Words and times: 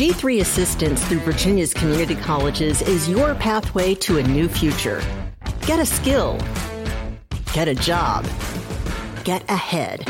G3 0.00 0.40
Assistance 0.40 1.04
through 1.04 1.18
Virginia's 1.18 1.74
community 1.74 2.14
colleges 2.16 2.80
is 2.80 3.06
your 3.06 3.34
pathway 3.34 3.94
to 3.96 4.16
a 4.16 4.22
new 4.22 4.48
future. 4.48 5.02
Get 5.66 5.78
a 5.78 5.84
skill, 5.84 6.40
get 7.52 7.68
a 7.68 7.74
job, 7.74 8.24
get 9.24 9.44
ahead. 9.50 10.00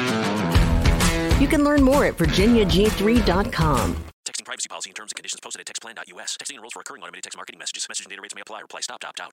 You 1.41 1.49
can 1.49 1.65
learn 1.65 1.83
more 1.83 2.05
at 2.05 2.17
virginiag3.com. 2.17 3.97
Texting 4.25 4.45
privacy 4.45 4.69
policy 4.69 4.91
and 4.91 4.95
terms 4.95 5.11
and 5.11 5.17
conditions 5.17 5.41
posted 5.41 5.59
at 5.59 5.67
textplan.us. 5.67 6.37
Texting 6.37 6.55
enrolls 6.55 6.73
for 6.73 6.79
recurring 6.79 7.03
automated 7.03 7.25
text 7.25 7.37
marketing 7.37 7.59
messages. 7.59 7.89
Message 7.89 8.07
and 8.07 8.11
data 8.11 8.23
rates 8.23 8.37
may 8.37 8.43
apply. 8.43 8.61
Reply 8.61 8.83
stop 8.83 9.01
to 9.01 9.09
opt 9.09 9.19
out. 9.19 9.33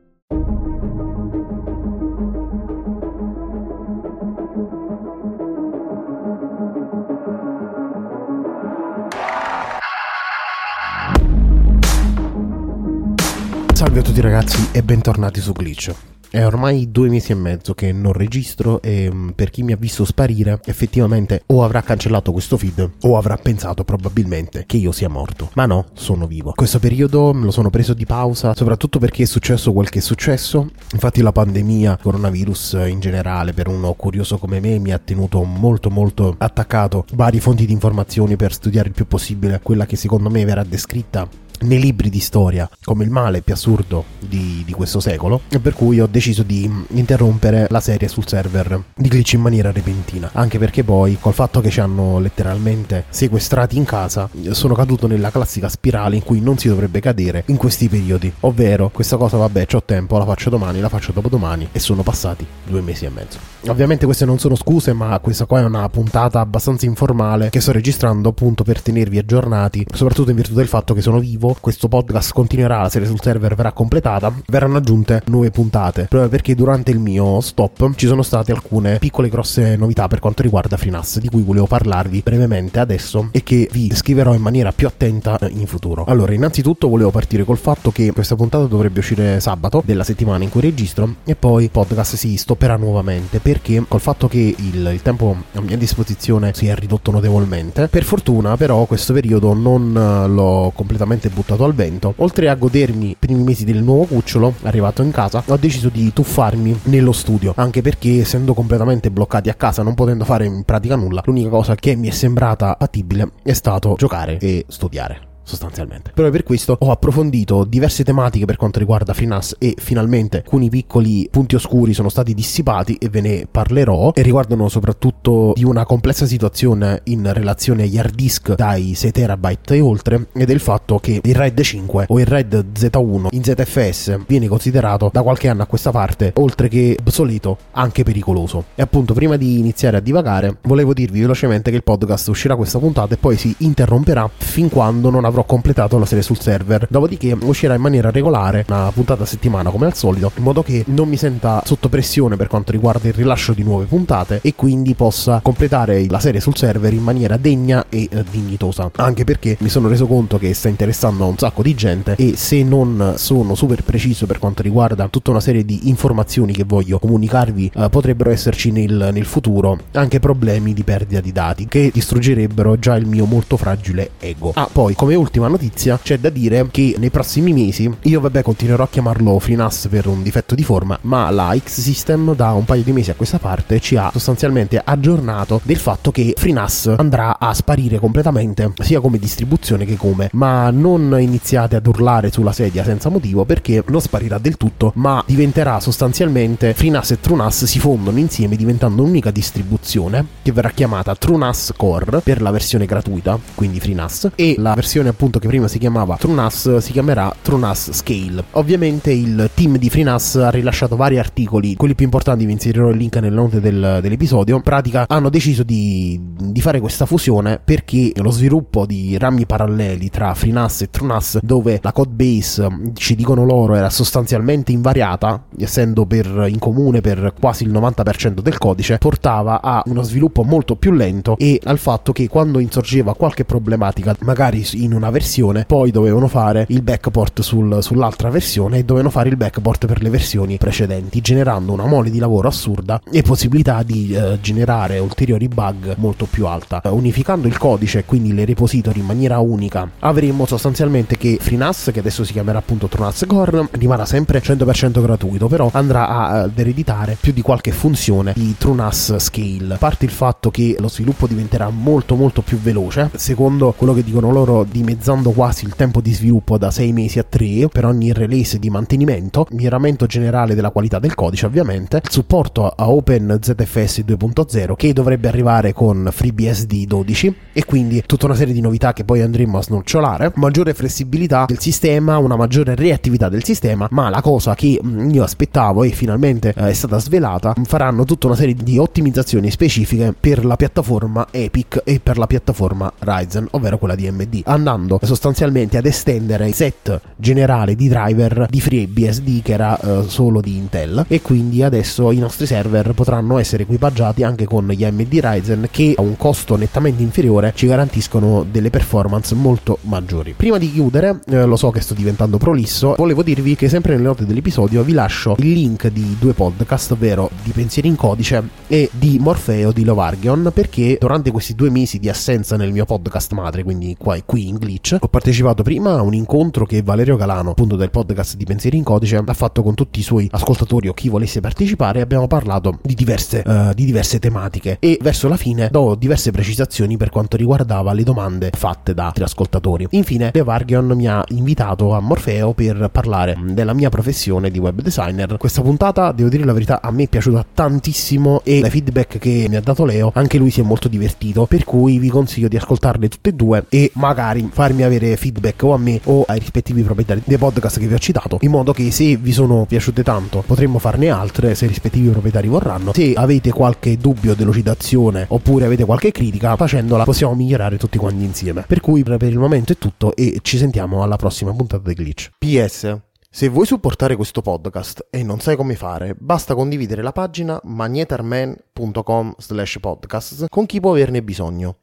Salve 13.91 14.07
a 14.07 14.09
tutti 14.09 14.21
ragazzi 14.21 14.69
e 14.71 14.83
bentornati 14.83 15.41
su 15.41 15.51
Glitch. 15.51 15.93
È 16.29 16.45
ormai 16.45 16.91
due 16.91 17.09
mesi 17.09 17.33
e 17.33 17.35
mezzo 17.35 17.73
che 17.73 17.91
non 17.91 18.13
registro 18.13 18.81
e 18.81 19.11
mm, 19.11 19.31
per 19.31 19.49
chi 19.49 19.63
mi 19.63 19.73
ha 19.73 19.75
visto 19.75 20.05
sparire 20.05 20.61
effettivamente 20.63 21.43
o 21.47 21.61
avrà 21.61 21.81
cancellato 21.81 22.31
questo 22.31 22.55
feed 22.55 22.89
o 23.01 23.17
avrà 23.17 23.35
pensato 23.35 23.83
probabilmente 23.83 24.63
che 24.65 24.77
io 24.77 24.93
sia 24.93 25.09
morto. 25.09 25.49
Ma 25.55 25.65
no, 25.65 25.87
sono 25.91 26.25
vivo. 26.25 26.53
Questo 26.55 26.79
periodo 26.79 27.33
me 27.33 27.43
lo 27.43 27.51
sono 27.51 27.69
preso 27.69 27.93
di 27.93 28.05
pausa 28.05 28.55
soprattutto 28.55 28.97
perché 28.97 29.23
è 29.23 29.25
successo 29.25 29.73
quel 29.73 29.89
che 29.89 29.99
è 29.99 30.01
successo. 30.01 30.69
Infatti 30.93 31.21
la 31.21 31.33
pandemia, 31.33 31.99
coronavirus 32.01 32.77
in 32.87 33.01
generale, 33.01 33.51
per 33.51 33.67
uno 33.67 33.91
curioso 33.95 34.37
come 34.37 34.61
me 34.61 34.79
mi 34.79 34.93
ha 34.93 34.99
tenuto 34.99 35.43
molto 35.43 35.89
molto 35.89 36.35
attaccato 36.37 37.03
varie 37.15 37.41
fonti 37.41 37.65
di 37.65 37.73
informazioni 37.73 38.37
per 38.37 38.53
studiare 38.53 38.87
il 38.87 38.93
più 38.93 39.05
possibile 39.05 39.59
quella 39.61 39.85
che 39.85 39.97
secondo 39.97 40.29
me 40.29 40.45
verrà 40.45 40.63
descritta 40.63 41.27
nei 41.61 41.79
libri 41.79 42.09
di 42.09 42.19
storia 42.19 42.69
come 42.83 43.03
il 43.03 43.09
male 43.09 43.41
più 43.41 43.53
assurdo 43.53 44.05
di, 44.19 44.63
di, 44.65 44.73
questo 44.73 44.99
secolo 44.99 45.41
e 45.49 45.59
per 45.59 45.73
cui 45.73 45.99
ho 45.99 46.07
deciso 46.07 46.43
di 46.43 46.69
interrompere 46.89 47.67
la 47.69 47.79
serie 47.79 48.07
sul 48.07 48.27
server 48.27 48.81
di 48.95 49.09
glitch 49.09 49.33
in 49.33 49.41
maniera 49.41 49.71
repentina. 49.71 50.29
Anche 50.33 50.57
perché 50.57 50.83
poi 50.83 51.17
col 51.19 51.33
fatto 51.33 51.61
che 51.61 51.69
ci 51.69 51.79
hanno 51.79 52.19
letteralmente 52.19 53.05
sequestrati 53.09 53.77
in 53.77 53.85
casa 53.85 54.29
sono 54.51 54.73
caduto 54.73 55.07
nella 55.07 55.31
classica 55.31 55.69
spirale 55.69 56.15
in 56.15 56.23
cui 56.23 56.41
non 56.41 56.57
si 56.57 56.67
dovrebbe 56.67 56.99
cadere 56.99 57.43
in 57.47 57.57
questi 57.57 57.87
periodi. 57.89 58.31
Ovvero 58.41 58.89
questa 58.89 59.17
cosa 59.17 59.37
vabbè 59.37 59.67
ho 59.73 59.83
tempo 59.83 60.17
la 60.17 60.25
faccio 60.25 60.49
domani 60.49 60.79
la 60.79 60.89
faccio 60.89 61.11
dopodomani 61.11 61.69
e 61.71 61.79
sono 61.79 62.03
passati 62.03 62.45
due 62.65 62.81
mesi 62.81 63.05
e 63.05 63.09
mezzo. 63.09 63.37
Ovviamente 63.67 64.05
queste 64.05 64.25
non 64.25 64.39
sono 64.39 64.55
scuse 64.55 64.93
ma 64.93 65.17
questa 65.19 65.45
qua 65.45 65.59
è 65.59 65.63
una 65.63 65.87
puntata 65.89 66.39
abbastanza 66.39 66.85
informale 66.85 67.49
che 67.49 67.61
sto 67.61 67.71
registrando 67.71 68.29
appunto 68.29 68.63
per 68.63 68.81
tenervi 68.81 69.17
aggiornati 69.17 69.85
soprattutto 69.93 70.31
in 70.31 70.35
virtù 70.35 70.53
del 70.53 70.67
fatto 70.67 70.93
che 70.93 71.01
sono 71.01 71.19
vivo 71.19 71.50
questo 71.59 71.87
podcast 71.87 72.31
continuerà, 72.33 72.81
la 72.81 72.89
serie 72.89 73.07
sul 73.07 73.21
server 73.21 73.55
verrà 73.55 73.71
completata, 73.71 74.33
verranno 74.47 74.77
aggiunte 74.77 75.21
nuove 75.25 75.51
puntate, 75.51 76.05
proprio 76.07 76.29
perché 76.29 76.55
durante 76.55 76.91
il 76.91 76.99
mio 76.99 77.41
stop 77.41 77.93
ci 77.95 78.07
sono 78.07 78.21
state 78.21 78.51
alcune 78.51 78.97
piccole 78.97 79.29
grosse 79.29 79.75
novità 79.75 80.07
per 80.07 80.19
quanto 80.19 80.41
riguarda 80.41 80.77
FreeNAS, 80.77 81.19
di 81.19 81.29
cui 81.29 81.41
volevo 81.41 81.67
parlarvi 81.67 82.21
brevemente 82.23 82.79
adesso 82.79 83.27
e 83.31 83.43
che 83.43 83.67
vi 83.71 83.93
scriverò 83.93 84.33
in 84.33 84.41
maniera 84.41 84.71
più 84.71 84.87
attenta 84.87 85.37
in 85.49 85.67
futuro. 85.67 86.05
Allora, 86.05 86.33
innanzitutto 86.33 86.87
volevo 86.87 87.11
partire 87.11 87.43
col 87.43 87.57
fatto 87.57 87.91
che 87.91 88.11
questa 88.13 88.35
puntata 88.35 88.65
dovrebbe 88.65 88.99
uscire 88.99 89.39
sabato 89.39 89.81
della 89.85 90.03
settimana 90.03 90.43
in 90.43 90.49
cui 90.49 90.61
registro 90.61 91.15
e 91.25 91.35
poi 91.35 91.63
il 91.63 91.71
podcast 91.71 92.15
si 92.15 92.37
stopperà 92.37 92.77
nuovamente 92.77 93.39
perché 93.39 93.83
col 93.87 93.99
fatto 93.99 94.27
che 94.27 94.55
il, 94.57 94.89
il 94.93 95.01
tempo 95.01 95.35
a 95.53 95.61
mia 95.61 95.77
disposizione 95.77 96.53
si 96.53 96.67
è 96.67 96.75
ridotto 96.75 97.11
notevolmente, 97.11 97.87
per 97.87 98.03
fortuna 98.03 98.55
però 98.57 98.85
questo 98.85 99.13
periodo 99.13 99.53
non 99.53 99.91
l'ho 100.33 100.71
completamente 100.73 101.27
buttato 101.27 101.40
buttato 101.41 101.63
al 101.63 101.73
vento. 101.73 102.13
Oltre 102.17 102.49
a 102.49 102.55
godermi 102.55 103.09
i 103.09 103.15
primi 103.17 103.43
mesi 103.43 103.65
del 103.65 103.81
nuovo 103.81 104.05
cucciolo, 104.05 104.53
arrivato 104.63 105.01
in 105.01 105.11
casa, 105.11 105.43
ho 105.47 105.57
deciso 105.57 105.89
di 105.89 106.13
tuffarmi 106.13 106.81
nello 106.83 107.11
studio, 107.11 107.53
anche 107.57 107.81
perché 107.81 108.21
essendo 108.21 108.53
completamente 108.53 109.11
bloccati 109.11 109.49
a 109.49 109.55
casa, 109.55 109.83
non 109.83 109.95
potendo 109.95 110.23
fare 110.23 110.45
in 110.45 110.63
pratica 110.63 110.95
nulla, 110.95 111.21
l'unica 111.25 111.49
cosa 111.49 111.75
che 111.75 111.95
mi 111.95 112.07
è 112.07 112.11
sembrata 112.11 112.75
fattibile 112.79 113.31
è 113.43 113.53
stato 113.53 113.95
giocare 113.97 114.37
e 114.37 114.65
studiare 114.67 115.30
sostanzialmente. 115.43 116.11
Proprio 116.13 116.31
per 116.31 116.43
questo 116.43 116.75
ho 116.79 116.91
approfondito 116.91 117.63
diverse 117.63 118.03
tematiche 118.03 118.45
per 118.45 118.55
quanto 118.55 118.79
riguarda 118.79 119.13
FreeNAS 119.13 119.55
e 119.59 119.75
finalmente 119.77 120.37
alcuni 120.37 120.69
piccoli 120.69 121.27
punti 121.29 121.55
oscuri 121.55 121.93
sono 121.93 122.09
stati 122.09 122.33
dissipati 122.33 122.95
e 122.95 123.09
ve 123.09 123.21
ne 123.21 123.47
parlerò 123.49 124.11
e 124.13 124.21
riguardano 124.21 124.69
soprattutto 124.69 125.53
di 125.55 125.63
una 125.63 125.85
complessa 125.85 126.25
situazione 126.25 127.01
in 127.05 127.31
relazione 127.33 127.83
agli 127.83 127.97
hard 127.97 128.15
disk 128.15 128.55
dai 128.55 128.93
6 128.93 129.11
terabyte 129.11 129.75
e 129.75 129.81
oltre 129.81 130.27
e 130.33 130.45
del 130.45 130.59
fatto 130.59 130.99
che 130.99 131.19
il 131.21 131.35
RAID 131.35 131.59
5 131.59 132.05
o 132.07 132.19
il 132.19 132.25
RAID 132.25 132.65
Z1 132.73 133.27
in 133.31 133.43
ZFS 133.43 134.19
viene 134.27 134.47
considerato 134.47 135.09
da 135.11 135.21
qualche 135.21 135.49
anno 135.49 135.63
a 135.63 135.65
questa 135.65 135.91
parte 135.91 136.33
oltre 136.35 136.67
che 136.67 136.97
obsoleto 136.99 137.57
anche 137.71 138.03
pericoloso. 138.03 138.65
E 138.75 138.81
appunto 138.81 139.13
prima 139.13 139.37
di 139.37 139.59
iniziare 139.59 139.97
a 139.97 139.99
divagare 139.99 140.57
volevo 140.61 140.93
dirvi 140.93 141.21
velocemente 141.21 141.69
che 141.69 141.75
il 141.75 141.83
podcast 141.83 142.27
uscirà 142.29 142.55
questa 142.55 142.79
puntata 142.79 143.13
e 143.13 143.17
poi 143.17 143.37
si 143.37 143.53
interromperà 143.59 144.29
fin 144.35 144.69
quando 144.69 145.09
non 145.09 145.25
avrò 145.25 145.30
completato 145.45 145.97
la 145.97 146.05
serie 146.05 146.23
sul 146.23 146.39
server. 146.39 146.87
Dopodiché 146.89 147.35
uscirà 147.41 147.73
in 147.73 147.81
maniera 147.81 148.11
regolare, 148.11 148.65
una 148.67 148.91
puntata 148.93 149.23
a 149.23 149.25
settimana 149.25 149.69
come 149.69 149.85
al 149.85 149.95
solito, 149.95 150.31
in 150.35 150.43
modo 150.43 150.63
che 150.63 150.83
non 150.87 151.07
mi 151.07 151.17
senta 151.17 151.61
sotto 151.65 151.89
pressione 151.89 152.35
per 152.35 152.47
quanto 152.47 152.71
riguarda 152.71 153.07
il 153.07 153.13
rilascio 153.13 153.53
di 153.53 153.63
nuove 153.63 153.85
puntate 153.85 154.39
e 154.41 154.55
quindi 154.55 154.93
possa 154.93 155.39
completare 155.41 156.05
la 156.09 156.19
serie 156.19 156.39
sul 156.39 156.55
server 156.55 156.93
in 156.93 157.03
maniera 157.03 157.37
degna 157.37 157.85
e 157.89 158.07
eh, 158.09 158.23
dignitosa. 158.29 158.89
Anche 158.97 159.23
perché 159.23 159.57
mi 159.59 159.69
sono 159.69 159.87
reso 159.87 160.07
conto 160.07 160.37
che 160.37 160.53
sta 160.53 160.67
interessando 160.67 161.23
a 161.23 161.27
un 161.27 161.37
sacco 161.37 161.61
di 161.61 161.73
gente 161.73 162.15
e 162.17 162.35
se 162.35 162.63
non 162.63 163.13
sono 163.17 163.55
super 163.55 163.83
preciso 163.83 164.25
per 164.25 164.39
quanto 164.39 164.61
riguarda 164.61 165.07
tutta 165.07 165.31
una 165.31 165.39
serie 165.39 165.65
di 165.65 165.89
informazioni 165.89 166.53
che 166.53 166.63
voglio 166.63 166.99
comunicarvi, 166.99 167.71
eh, 167.75 167.89
potrebbero 167.89 168.29
esserci 168.29 168.71
nel, 168.71 169.09
nel 169.11 169.25
futuro 169.25 169.77
anche 169.93 170.19
problemi 170.19 170.73
di 170.73 170.83
perdita 170.83 171.21
di 171.21 171.31
dati 171.31 171.67
che 171.67 171.89
distruggerebbero 171.93 172.77
già 172.79 172.95
il 172.95 173.05
mio 173.05 173.25
molto 173.25 173.57
fragile 173.57 174.11
ego. 174.19 174.51
Ah, 174.55 174.69
poi 174.71 174.93
come 174.95 175.15
ultima 175.21 175.47
notizia 175.47 175.99
c'è 176.01 176.17
da 176.17 176.29
dire 176.29 176.67
che 176.71 176.95
nei 176.97 177.11
prossimi 177.11 177.53
mesi 177.53 177.89
io 178.01 178.19
vabbè 178.19 178.41
continuerò 178.41 178.83
a 178.83 178.87
chiamarlo 178.89 179.37
FreeNAS 179.37 179.87
per 179.89 180.07
un 180.07 180.23
difetto 180.23 180.55
di 180.55 180.63
forma 180.63 180.97
ma 181.03 181.29
la 181.29 181.55
X-System 181.55 182.33
da 182.35 182.51
un 182.53 182.65
paio 182.65 182.81
di 182.81 182.91
mesi 182.91 183.11
a 183.11 183.15
questa 183.15 183.37
parte 183.37 183.79
ci 183.79 183.95
ha 183.95 184.09
sostanzialmente 184.11 184.81
aggiornato 184.83 185.61
del 185.63 185.77
fatto 185.77 186.11
che 186.11 186.33
FreeNAS 186.35 186.95
andrà 186.97 187.37
a 187.39 187.53
sparire 187.53 187.99
completamente 187.99 188.73
sia 188.79 188.99
come 188.99 189.19
distribuzione 189.19 189.85
che 189.85 189.95
come. 189.95 190.29
Ma 190.33 190.71
non 190.71 191.15
iniziate 191.19 191.75
ad 191.75 191.85
urlare 191.85 192.31
sulla 192.31 192.51
sedia 192.51 192.83
senza 192.83 193.09
motivo 193.09 193.45
perché 193.45 193.83
non 193.87 194.01
sparirà 194.01 194.39
del 194.39 194.57
tutto 194.57 194.91
ma 194.95 195.23
diventerà 195.25 195.79
sostanzialmente 195.79 196.73
FreeNAS 196.73 197.11
e 197.11 197.19
TrueNAS 197.19 197.65
si 197.65 197.79
fondono 197.79 198.17
insieme 198.17 198.55
diventando 198.55 199.03
un'unica 199.03 199.29
distribuzione 199.29 200.25
che 200.41 200.51
verrà 200.51 200.71
chiamata 200.71 201.15
TrueNAS 201.15 201.73
Core 201.77 202.21
per 202.21 202.41
la 202.41 202.49
versione 202.49 202.85
gratuita 202.85 203.37
quindi 203.53 203.79
FreeNAS 203.79 204.31
e 204.35 204.55
la 204.57 204.73
versione 204.73 205.10
appunto 205.11 205.39
che 205.39 205.47
prima 205.47 205.67
si 205.67 205.77
chiamava 205.77 206.17
TrueNAS 206.17 206.77
si 206.77 206.91
chiamerà 206.91 207.33
TrueNAS 207.41 207.91
Scale. 207.91 208.43
Ovviamente 208.51 209.11
il 209.11 209.49
team 209.53 209.77
di 209.77 209.89
FreeNAS 209.89 210.35
ha 210.35 210.49
rilasciato 210.49 210.95
vari 210.95 211.19
articoli, 211.19 211.75
quelli 211.75 211.95
più 211.95 212.05
importanti 212.05 212.45
vi 212.45 212.53
inserirò 212.53 212.89
il 212.89 212.97
link 212.97 213.15
nelle 213.17 213.35
note 213.35 213.59
del, 213.59 213.99
dell'episodio. 214.01 214.55
In 214.55 214.61
pratica 214.61 215.05
hanno 215.07 215.29
deciso 215.29 215.63
di, 215.63 216.19
di, 216.39 216.61
fare 216.61 216.79
questa 216.79 217.05
fusione 217.05 217.59
perché 217.63 218.11
lo 218.15 218.31
sviluppo 218.31 218.85
di 218.85 219.17
rami 219.17 219.45
paralleli 219.45 220.09
tra 220.09 220.33
FreeNAS 220.33 220.81
e 220.81 220.89
TrueNAS 220.89 221.39
dove 221.41 221.79
la 221.81 221.91
code 221.91 222.11
base 222.11 222.91
ci 222.93 223.15
dicono 223.15 223.45
loro 223.45 223.75
era 223.75 223.89
sostanzialmente 223.89 224.71
invariata, 224.71 225.45
essendo 225.57 226.05
per, 226.05 226.45
in 226.47 226.59
comune 226.59 227.01
per 227.01 227.33
quasi 227.39 227.63
il 227.63 227.71
90% 227.71 228.39
del 228.39 228.57
codice, 228.57 228.97
portava 228.97 229.61
a 229.61 229.83
uno 229.85 230.01
sviluppo 230.01 230.43
molto 230.43 230.75
più 230.75 230.91
lento 230.91 231.35
e 231.37 231.59
al 231.63 231.77
fatto 231.77 232.11
che 232.11 232.27
quando 232.27 232.59
insorgeva 232.59 233.15
qualche 233.15 233.45
problematica, 233.45 234.15
magari 234.21 234.65
in 234.73 234.93
una 235.01 235.09
versione, 235.09 235.65
poi 235.65 235.89
dovevano 235.89 236.27
fare 236.27 236.65
il 236.69 236.83
backport 236.83 237.41
sul, 237.41 237.79
sull'altra 237.81 238.29
versione 238.29 238.77
e 238.77 238.83
dovevano 238.83 239.09
fare 239.09 239.29
il 239.29 239.35
backport 239.35 239.87
per 239.87 240.01
le 240.01 240.09
versioni 240.09 240.57
precedenti, 240.57 241.21
generando 241.21 241.73
una 241.73 241.87
mole 241.87 242.11
di 242.11 242.19
lavoro 242.19 242.47
assurda 242.47 243.01
e 243.11 243.23
possibilità 243.23 243.81
di 243.81 244.13
eh, 244.13 244.37
generare 244.41 244.99
ulteriori 244.99 245.47
bug 245.47 245.95
molto 245.97 246.27
più 246.29 246.45
alta. 246.45 246.81
unificando 246.83 247.47
il 247.47 247.57
codice, 247.57 248.05
quindi 248.05 248.33
le 248.33 248.45
repository 248.45 248.99
in 248.99 249.05
maniera 249.05 249.39
unica, 249.39 249.89
avremmo 249.99 250.45
sostanzialmente 250.45 251.17
che 251.17 251.37
FreeNAS, 251.41 251.89
che 251.91 251.99
adesso 251.99 252.23
si 252.23 252.33
chiamerà 252.33 252.59
appunto 252.59 252.87
TrueNAS 252.87 253.25
Core, 253.27 253.67
rimarrà 253.71 254.05
sempre 254.05 254.41
100% 254.41 255.01
gratuito, 255.01 255.47
però 255.47 255.69
andrà 255.73 256.07
ad 256.07 256.57
ereditare 256.57 257.17
più 257.19 257.33
di 257.33 257.41
qualche 257.41 257.71
funzione 257.71 258.33
di 258.35 258.55
TrueNAS 258.55 259.17
Scale. 259.17 259.73
A 259.73 259.77
parte 259.77 260.05
il 260.05 260.11
fatto 260.11 260.51
che 260.51 260.75
lo 260.79 260.89
sviluppo 260.89 261.25
diventerà 261.25 261.69
molto 261.69 262.15
molto 262.15 262.41
più 262.41 262.59
veloce, 262.59 263.09
secondo 263.15 263.73
quello 263.75 263.93
che 263.93 264.03
dicono 264.03 264.31
loro 264.31 264.63
dimezzando 264.91 265.31
quasi 265.31 265.63
il 265.65 265.75
tempo 265.75 266.01
di 266.01 266.13
sviluppo 266.13 266.57
da 266.57 266.69
6 266.69 266.91
mesi 266.91 267.17
a 267.17 267.23
3 267.23 267.69
per 267.71 267.85
ogni 267.85 268.11
release 268.11 268.59
di 268.59 268.69
mantenimento, 268.69 269.47
miglioramento 269.51 270.05
generale 270.05 270.53
della 270.53 270.69
qualità 270.69 270.99
del 270.99 271.15
codice 271.15 271.45
ovviamente, 271.45 272.01
supporto 272.09 272.67
a 272.67 272.89
OpenZFS 272.89 273.99
2.0 273.99 274.75
che 274.75 274.91
dovrebbe 274.91 275.29
arrivare 275.29 275.71
con 275.71 276.09
FreeBSD 276.11 276.85
12 276.85 277.35
e 277.53 277.63
quindi 277.63 278.03
tutta 278.05 278.25
una 278.25 278.35
serie 278.35 278.53
di 278.53 278.59
novità 278.59 278.91
che 278.91 279.05
poi 279.05 279.21
andremo 279.21 279.57
a 279.57 279.63
snocciolare, 279.63 280.33
maggiore 280.35 280.73
flessibilità 280.73 281.45
del 281.47 281.59
sistema, 281.59 282.17
una 282.17 282.35
maggiore 282.35 282.75
reattività 282.75 283.29
del 283.29 283.45
sistema, 283.45 283.87
ma 283.91 284.09
la 284.09 284.21
cosa 284.21 284.55
che 284.55 284.79
mm, 284.83 285.09
io 285.11 285.23
aspettavo 285.23 285.83
e 285.83 285.91
finalmente 285.91 286.53
eh, 286.55 286.69
è 286.69 286.73
stata 286.73 286.99
svelata, 286.99 287.53
faranno 287.63 288.03
tutta 288.03 288.27
una 288.27 288.35
serie 288.35 288.55
di 288.55 288.77
ottimizzazioni 288.77 289.49
specifiche 289.51 290.13
per 290.19 290.43
la 290.43 290.57
piattaforma 290.57 291.27
Epic 291.31 291.81
e 291.85 292.01
per 292.01 292.17
la 292.17 292.27
piattaforma 292.27 292.91
Ryzen, 292.99 293.47
ovvero 293.51 293.77
quella 293.77 293.95
di 293.95 294.07
AMD, 294.07 294.41
andando 294.45 294.80
sostanzialmente 295.01 295.77
ad 295.77 295.85
estendere 295.85 296.47
il 296.47 296.53
set 296.53 296.99
generale 297.15 297.75
di 297.75 297.87
driver 297.87 298.47
di 298.49 298.61
FreeBSD 298.61 299.41
che 299.41 299.53
era 299.53 299.79
eh, 299.79 300.03
solo 300.07 300.41
di 300.41 300.55
Intel 300.55 301.05
e 301.07 301.21
quindi 301.21 301.63
adesso 301.63 302.11
i 302.11 302.17
nostri 302.17 302.45
server 302.45 302.93
potranno 302.93 303.37
essere 303.37 303.63
equipaggiati 303.63 304.23
anche 304.23 304.45
con 304.45 304.67
gli 304.67 304.83
AMD 304.83 305.13
Ryzen 305.13 305.67
che 305.71 305.93
a 305.97 306.01
un 306.01 306.17
costo 306.17 306.55
nettamente 306.55 307.01
inferiore 307.01 307.53
ci 307.55 307.67
garantiscono 307.67 308.45
delle 308.49 308.69
performance 308.69 309.35
molto 309.35 309.77
maggiori. 309.83 310.33
Prima 310.35 310.57
di 310.57 310.71
chiudere, 310.71 311.19
eh, 311.27 311.45
lo 311.45 311.55
so 311.55 311.71
che 311.71 311.81
sto 311.81 311.93
diventando 311.93 312.37
prolisso, 312.37 312.95
volevo 312.97 313.23
dirvi 313.23 313.55
che 313.55 313.69
sempre 313.69 313.93
nelle 313.93 314.07
note 314.07 314.25
dell'episodio 314.25 314.83
vi 314.83 314.93
lascio 314.93 315.35
il 315.39 315.51
link 315.51 315.87
di 315.87 316.15
due 316.19 316.33
podcast, 316.33 316.91
ovvero 316.91 317.29
di 317.43 317.51
Pensieri 317.51 317.87
in 317.87 317.95
Codice 317.95 318.43
e 318.67 318.89
di 318.91 319.17
Morfeo 319.19 319.71
di 319.71 319.83
Lovargion, 319.83 320.51
perché 320.53 320.97
durante 320.99 321.31
questi 321.31 321.55
due 321.55 321.69
mesi 321.69 321.99
di 321.99 322.09
assenza 322.09 322.55
nel 322.55 322.71
mio 322.71 322.85
podcast 322.85 323.31
madre, 323.33 323.63
quindi 323.63 323.95
qua 323.97 324.15
e 324.15 324.23
qui 324.25 324.47
in 324.47 324.57
Glitch, 324.71 324.97
ho 324.99 325.07
partecipato 325.07 325.63
prima 325.63 325.97
a 325.97 326.01
un 326.01 326.13
incontro 326.13 326.65
che 326.65 326.81
Valerio 326.81 327.17
Galano, 327.17 327.51
appunto 327.51 327.75
del 327.75 327.89
podcast 327.89 328.35
di 328.35 328.45
Pensieri 328.45 328.77
in 328.77 328.83
Codice, 328.83 329.21
ha 329.23 329.33
fatto 329.33 329.63
con 329.63 329.75
tutti 329.75 329.99
i 329.99 330.03
suoi 330.03 330.29
ascoltatori 330.31 330.87
o 330.87 330.93
chi 330.93 331.09
volesse 331.09 331.41
partecipare 331.41 332.01
abbiamo 332.01 332.27
parlato 332.27 332.79
di 332.81 332.93
diverse, 332.93 333.43
uh, 333.45 333.73
di 333.73 333.85
diverse 333.85 334.19
tematiche 334.19 334.77
e 334.79 334.97
verso 335.01 335.27
la 335.27 335.37
fine 335.37 335.67
do 335.69 335.95
diverse 335.95 336.31
precisazioni 336.31 336.97
per 336.97 337.09
quanto 337.09 337.37
riguardava 337.37 337.93
le 337.93 338.03
domande 338.03 338.51
fatte 338.55 338.93
da 338.93 339.07
altri 339.07 339.23
ascoltatori. 339.23 339.87
Infine, 339.91 340.31
Levargion 340.33 340.85
mi 340.95 341.07
ha 341.07 341.23
invitato 341.29 341.93
a 341.93 341.99
Morfeo 341.99 342.53
per 342.53 342.89
parlare 342.91 343.37
della 343.43 343.73
mia 343.73 343.89
professione 343.89 344.49
di 344.49 344.59
web 344.59 344.81
designer. 344.81 345.37
Questa 345.37 345.61
puntata, 345.61 346.11
devo 346.11 346.29
dire 346.29 346.45
la 346.45 346.53
verità, 346.53 346.81
a 346.81 346.91
me 346.91 347.03
è 347.03 347.07
piaciuta 347.07 347.45
tantissimo 347.53 348.41
e 348.43 348.61
dai 348.61 348.69
feedback 348.69 349.17
che 349.17 349.47
mi 349.49 349.55
ha 349.55 349.61
dato 349.61 349.85
Leo, 349.85 350.11
anche 350.15 350.37
lui 350.37 350.49
si 350.49 350.61
è 350.61 350.63
molto 350.63 350.87
divertito, 350.87 351.45
per 351.45 351.63
cui 351.63 351.97
vi 351.97 352.09
consiglio 352.09 352.47
di 352.47 352.57
ascoltarle 352.57 353.09
tutte 353.09 353.29
e 353.29 353.33
due 353.33 353.65
e 353.69 353.91
magari 353.95 354.49
farmi 354.61 354.83
avere 354.83 355.17
feedback 355.17 355.63
o 355.63 355.73
a 355.73 355.77
me 355.79 355.99
o 356.03 356.23
ai 356.27 356.37
rispettivi 356.37 356.83
proprietari 356.83 357.23
dei 357.25 357.39
podcast 357.39 357.79
che 357.79 357.87
vi 357.87 357.95
ho 357.95 357.97
citato, 357.97 358.37
in 358.41 358.51
modo 358.51 358.73
che 358.73 358.91
se 358.91 359.17
vi 359.17 359.31
sono 359.31 359.65
piaciute 359.65 360.03
tanto 360.03 360.43
potremmo 360.45 360.77
farne 360.77 361.09
altre 361.09 361.55
se 361.55 361.65
i 361.65 361.67
rispettivi 361.67 362.09
proprietari 362.09 362.47
vorranno. 362.47 362.93
Se 362.93 363.13
avete 363.15 363.49
qualche 363.49 363.97
dubbio, 363.97 364.35
delucidazione 364.35 365.25
oppure 365.29 365.65
avete 365.65 365.83
qualche 365.83 366.11
critica, 366.11 366.55
facendola 366.55 367.05
possiamo 367.05 367.33
migliorare 367.33 367.77
tutti 367.77 367.97
quanti 367.97 368.23
insieme. 368.23 368.63
Per 368.67 368.81
cui 368.81 369.03
per 369.03 369.23
il 369.23 369.39
momento 369.39 369.73
è 369.73 369.77
tutto 369.79 370.15
e 370.15 370.37
ci 370.43 370.57
sentiamo 370.57 371.01
alla 371.01 371.15
prossima 371.15 371.51
puntata 371.55 371.89
di 371.89 371.95
Glitch. 371.95 372.29
PS 372.37 372.99
se 373.33 373.47
vuoi 373.47 373.65
supportare 373.65 374.17
questo 374.17 374.41
podcast 374.41 375.07
e 375.09 375.23
non 375.23 375.39
sai 375.39 375.55
come 375.55 375.75
fare, 375.75 376.15
basta 376.19 376.53
condividere 376.53 377.01
la 377.01 377.13
pagina 377.13 377.57
magnetarman.com 377.63 379.35
slash 379.37 379.77
podcast 379.79 380.47
con 380.49 380.65
chi 380.65 380.81
può 380.81 380.91
averne 380.91 381.23
bisogno. 381.23 381.77